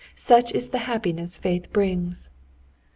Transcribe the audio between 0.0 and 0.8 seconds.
Such is the